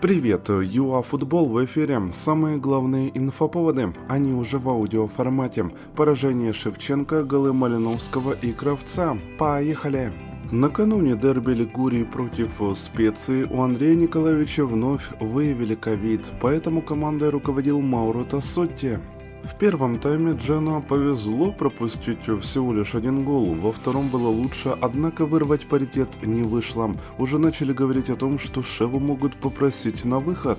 [0.00, 2.00] Привет, ЮА Футбол в эфире.
[2.12, 5.72] Самые главные инфоповоды, они уже в аудиоформате.
[5.96, 9.18] Поражение Шевченко, голы Малиновского и Кравца.
[9.38, 10.12] Поехали!
[10.52, 18.22] Накануне дерби Лигурии против Специи у Андрея Николаевича вновь выявили ковид, поэтому командой руководил Мауро
[18.22, 19.00] Тассотти.
[19.44, 25.26] В первом тайме Джено повезло пропустить всего лишь один гол, во втором было лучше, однако
[25.26, 26.94] вырвать паритет не вышло.
[27.18, 30.58] Уже начали говорить о том, что Шеву могут попросить на выход.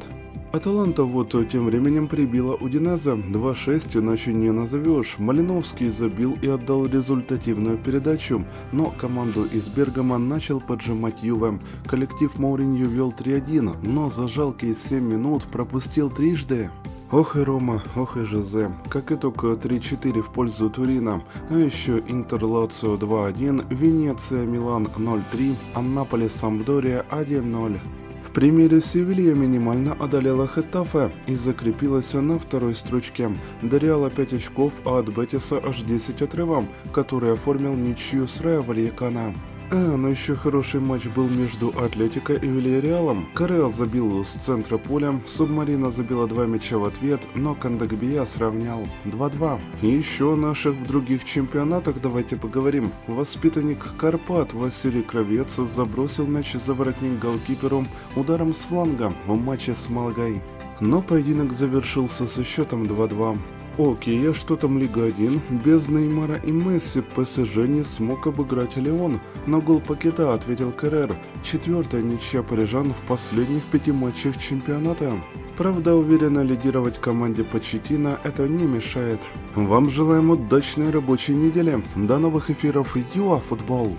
[0.52, 3.12] Аталанта вот тем временем прибила Удинеза.
[3.14, 5.16] 2-6 иначе не назовешь.
[5.20, 11.60] Малиновский забил и отдал результативную передачу, но команду из Бергама начал поджимать Юве.
[11.86, 16.72] Коллектив Мауринью вел 3-1, но за жалкие 7 минут пропустил трижды.
[17.12, 18.72] Ох и Рома, ох и Жозе.
[18.90, 21.22] Как итог 3-4 в пользу Турина.
[21.50, 27.80] А еще Интер Лацио 2-1, Венеция Милан 0-3, Аннаполи Сампдория 1-0.
[28.30, 33.32] В примере Севилья минимально одолела Хетафе и закрепилась на второй строчке.
[33.64, 38.62] До Реала 5 очков, а от Бетиса аж 10 отрывом, который оформил ничью с Реа
[38.62, 39.34] Вальякана.
[39.72, 43.28] А, но еще хороший матч был между Атлетико и Вильяреалом.
[43.36, 49.60] Карел забил с центра поля, Субмарина забила два мяча в ответ, но Кандагбия сравнял 2-2.
[49.84, 52.92] И еще о наших других чемпионатах давайте поговорим.
[53.06, 59.88] Воспитанник Карпат Василий Кровец забросил мяч за воротник голкиперу ударом с фланга в матче с
[59.88, 60.42] Малагай.
[60.80, 63.38] Но поединок завершился со счетом 2-2.
[63.80, 65.42] Окей, а что там Лига 1?
[65.64, 69.22] Без Неймара и Месси ПСЖ не смог обыграть Леон.
[69.46, 71.16] На гол пакета ответил Керрер.
[71.44, 75.14] Четвертая ничья парижан в последних пяти матчах чемпионата.
[75.58, 79.22] Правда, уверенно лидировать команде Почетина это не мешает.
[79.56, 81.82] Вам желаем удачной рабочей недели.
[81.96, 83.40] До новых эфиров ЮАФутбол.
[83.40, 83.98] Футбол.